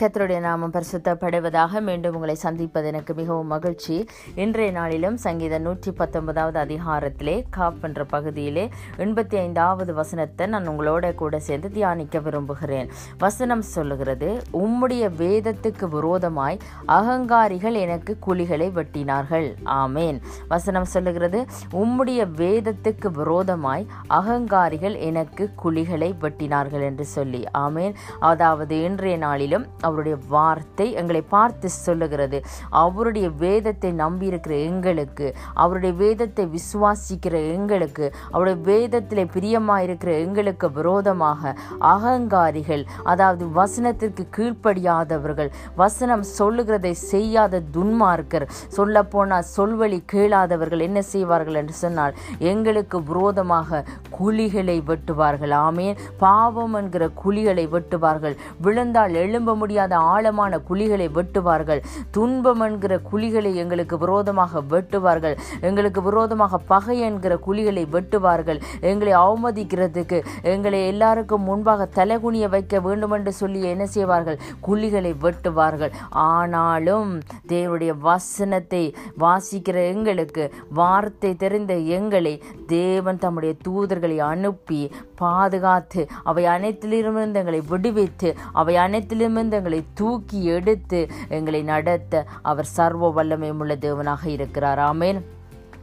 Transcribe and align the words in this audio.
கத்தருடைய 0.00 0.40
நாமம் 0.40 0.72
பரிசுத்தப்படுவதாக 0.72 1.80
மீண்டும் 1.80 2.14
உங்களை 2.14 2.34
சந்திப்பது 2.34 2.86
எனக்கு 2.86 3.14
மிகவும் 3.14 3.46
மகிழ்ச்சி. 3.46 4.08
இன்றைய 4.34 4.72
நாளிலும் 4.72 5.16
சங்கீத 5.16 5.58
நூற்றி 5.58 5.92
பத்தொன்பதாவது 5.92 6.58
அதிகாரத்திலே 6.60 7.44
காப் 7.50 7.78
என்ற 7.82 8.04
பகுதியிலே 8.04 8.68
எண்பத்தி 8.96 9.36
ஐந்தாவது 9.36 9.94
வசனத்தை 9.94 10.46
நான் 10.46 10.68
உங்களோட 10.68 11.14
கூட 11.14 11.38
சேர்ந்து 11.38 11.70
தியானிக்க 11.70 12.18
விரும்புகிறேன். 12.18 12.90
வசனம் 13.18 13.62
சொல்லுகிறது 13.62 14.42
உம்முடைய 14.52 15.08
வேதத்துக்கு 15.22 15.88
விரோதமாய் 15.88 16.58
அகங்காரிகள் 16.88 17.78
எனக்கு 17.84 18.16
குழிகளை 18.26 18.68
வெட்டினார்கள். 18.80 19.48
ஆமேன். 19.64 20.20
வசனம் 20.48 20.84
சொல்லுகிறது 20.84 21.44
உம்முடைய 21.72 22.28
வேதத்துக்கு 22.42 23.10
விரோதமாய் 23.10 23.86
அகங்காரிகள் 24.10 24.98
எனக்கு 24.98 25.50
குழிகளை 25.64 26.12
வெட்டினார்கள் 26.20 26.86
என்று 26.90 27.04
சொல்லி 27.04 27.44
ஆமேன். 27.58 27.94
அதாவது 28.20 28.82
இன்றைய 28.82 29.16
நாளிலும் 29.16 29.66
அவருடைய 29.86 30.16
வார்த்தை 30.34 30.86
எங்களை 31.00 31.22
பார்த்து 31.34 31.68
சொல்லுகிறது. 31.86 32.38
அவருடைய 32.84 33.26
வேதத்தை 33.44 33.90
நம்பியிருக்கிற 34.02 34.54
எங்களுக்கு 34.68 35.26
அவருடைய 35.62 35.94
வேதத்தை 36.02 36.44
விசுவாசிக்கிற 36.56 37.34
எங்களுக்கு 37.56 38.06
அவருடைய 38.32 38.58
வேதத்தில் 38.70 39.32
பிரியமாயிருக்கிற 39.36 40.10
எங்களுக்கு 40.24 40.66
விரோதமாக 40.78 41.54
அகங்காரிகள் 41.94 42.84
அதாவது 43.12 43.44
வசனத்திற்கு 43.58 44.24
கீழ்ப்படியாதவர்கள் 44.36 45.50
வசனம் 45.82 46.24
சொல்லுகிறதை 46.38 46.92
செய்யாத 47.12 47.62
துன்மார்க்கர் 47.76 48.46
சொல்லப்போனால் 48.76 49.48
சொல்வழி 49.56 49.98
கேளாதவர்கள் 50.12 50.84
என்ன 50.86 50.98
செய்வார்கள் 51.12 51.58
என்று 51.60 51.74
சொன்னால் 51.82 52.14
எங்களுக்கு 52.52 52.98
விரோதமாக 53.10 53.82
குழிகளை 54.16 54.76
வெட்டுவார்கள். 54.88 55.52
ஆமேன். 55.66 55.96
பாவம் 56.18 56.74
என்கிற 56.74 57.04
குழிகளை 57.22 57.64
வெட்டுவார்கள். 57.74 58.34
விழுந்தால் 58.64 59.14
எழும்ப 59.14 59.50
முடியாத 59.54 59.75
ஆழமான 59.84 60.60
குழிகளை 60.68 61.08
வெட்டுவார்கள். 61.08 61.80
துன்பம் 62.10 62.60
என்கிற 62.60 63.00
குழிகளை 63.12 63.54
எங்களுக்கு 63.54 63.98
விரோதமாக 63.98 64.62
வெட்டுவார்கள். 64.70 65.36
எங்களுக்கு 65.60 66.02
விரோதமாக 66.02 66.58
பகை 66.58 67.00
என்கிற 67.00 67.38
குழிகளை 67.46 67.86
வெட்டுவார்கள். 67.92 68.62
எங்களை 68.80 69.12
அவமதிக்கிறதுக்கு 69.12 70.24
எங்களை 70.42 70.86
எல்லாருக்கும் 70.86 71.42
முன்பாக 71.42 71.88
தலைகுனிய 71.94 72.48
வைக்க 72.48 72.80
வேண்டும் 72.80 73.10
என்று 73.10 73.32
சொல்லி 73.32 73.62
என்ன 73.62 73.86
செய்வார்கள்? 73.86 74.38
குழிகளை 74.66 75.14
வெட்டுவார்கள். 75.22 75.92
ஆனாலும் 76.10 77.20
தேவனுடைய 77.48 77.98
வசனத்தை 77.98 78.94
வாசிக்கிற 79.18 79.76
எங்களுக்கு 79.94 80.52
வார்த்தை 80.72 81.36
தெரிந்த 81.36 81.74
எங்களை 81.74 82.42
தேவன் 82.66 83.18
தம்முடைய 83.18 83.54
தூதர்களை 83.68 84.18
அனுப்பி 84.18 84.90
பாதுகாத்து 85.14 86.06
அவை 86.22 86.44
அனைத்திலிருந்து 86.44 87.38
எங்களை 87.38 87.62
விடுவித்து 87.68 88.34
அவை 88.52 88.76
அனைத்திலிருந்து 88.76 89.56
எங்களை 89.66 89.86
தூக்கி 89.94 90.44
எடுத்து 90.44 90.98
எங்களை 91.28 91.62
நடத்த 91.62 92.26
அவர் 92.42 92.68
சர்வ 92.76 93.08
வல்லமை 93.10 93.50
உள்ள 93.50 93.74
தேவனாக 93.74 94.22
இருக்கிறார். 94.26 94.78
ஆமேன். 94.78 95.18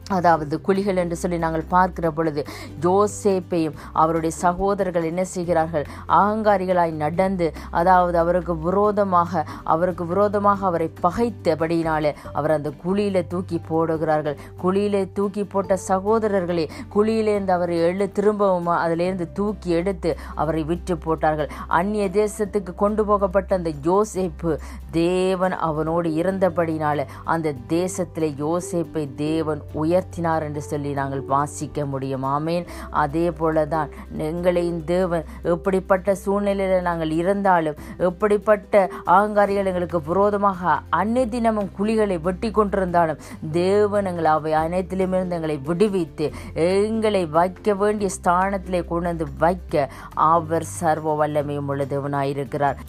அதாவது 0.10 0.62
குழிகள் 0.62 0.98
என்று 0.98 1.16
சொல்லி 1.16 1.38
நாங்கள் 1.38 1.70
பார்க்கிற 1.70 2.12
பொழுது 2.12 2.46
யோசேப்பையும் 2.82 3.78
அவருடைய 3.94 4.36
சகோதரர்கள் 4.36 5.04
என்ன 5.04 5.26
செய்கிறார்கள்? 5.26 5.86
அகங்காரிகளாய் 6.08 6.92
நடந்து 6.92 7.54
அதாவது 7.72 8.18
அவருக்கு 8.18 8.58
விரோதமாக 8.58 9.46
அவருக்கு 9.64 10.06
விரோதமாக 10.06 10.66
அவரை 10.66 10.90
பகைத்தபடியினாலே 11.02 12.14
அவர் 12.34 12.52
அந்த 12.52 12.72
குழியில 12.86 13.28
தூக்கி 13.28 13.62
போடுகிறார்கள். 13.70 14.38
குழியிலே 14.64 15.12
தூக்கி 15.14 15.44
போட்ட 15.44 15.78
சகோதரர்களே 15.88 16.70
குழியிலேருந்து 16.96 17.50
அவரை 17.50 17.78
எழு 17.78 18.12
திரும்பவும் 18.12 18.68
அதிலேருந்து 18.68 19.32
தூக்கி 19.34 19.70
எடுத்து 19.70 20.18
அவரை 20.36 20.64
விற்று 20.64 20.98
போட்டார்கள். 20.98 21.50
அந்நிய 21.68 22.10
தேசத்துக்கு 22.10 22.76
கொண்டு 22.76 23.06
போகப்பட்ட 23.06 23.56
அந்த 23.56 23.72
யோசேப்பு 23.84 24.58
தேவன் 24.92 25.52
அவனோடு 25.52 26.10
இருந்தபடினால 26.10 27.06
அந்த 27.24 27.54
தேசத்திலே 27.68 28.30
யோசேப்பை 28.46 29.16
தேவன் 29.16 29.62
உயர்த்தினார் 29.94 30.48
என்று 30.50 30.64
சொல்லி 30.72 30.94
நாங்கள் 31.02 31.26
வாசிக்க 31.34 31.86
முடியும். 31.94 32.28
ஆமேன். 32.36 32.68
அதே 33.04 33.26
போல 33.40 33.66
தான் 33.76 33.90
எங்களையும் 34.30 34.82
தேவன் 34.94 35.26
எப்படிப்பட்ட 35.54 36.16
சூழ்நிலையில் 36.24 36.88
நாங்கள் 36.90 37.12
இருந்தாலும் 37.22 37.80
எப்படிப்பட்ட 38.10 38.84
ஆங்காரிகள் 39.18 39.70
எங்களுக்கு 39.72 40.00
விரோதமாக 40.10 40.74
அன்னை 41.00 41.24
தினமும் 41.34 41.72
குழிகளை 41.78 42.18
வெட்டி 42.28 42.50
கொண்டிருந்தாலும் 42.52 43.22
தேவன் 43.52 44.08
எங்களை 44.12 44.32
அவை 44.38 44.54
அனைத்திலுமிருந்து 44.64 45.38
எங்களை 45.40 45.58
விடுவித்து 45.70 46.28
எங்களை 46.70 47.24
வைக்க 47.38 47.76
வேண்டிய 47.82 48.10
ஸ்தானத்திலே 48.18 48.82
கொண்டு 48.92 49.10
வந்து 49.10 49.28
வைக்க 49.44 49.90
அவர் 50.32 50.68
சர்வ 50.80 51.16
வல்லமையும் 51.22 51.70
உள்ள 51.74 51.86
தேவனாயிருக்கிறார். 51.94 52.80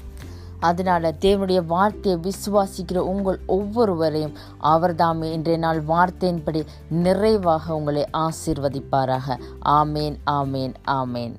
அதனால் 0.70 1.06
தேவனுடைய 1.20 1.60
வார்த்தையை 1.66 2.20
விசுவாசிக்கிற 2.24 2.98
உங்கள் 3.12 3.38
ஒவ்வொருவரையும் 3.46 4.36
அவர்தாமே 4.62 5.30
இன்றைய 5.32 5.58
நாள் 5.58 5.80
வார்த்தையின்படி 5.84 6.60
நிறைவாக 7.02 7.74
உங்களை 7.74 8.04
ஆசீர்வதிப்பாராக. 8.12 9.36
ஆமேன் 9.78 10.16
ஆமேன் 10.30 10.74
ஆமேன். 11.00 11.34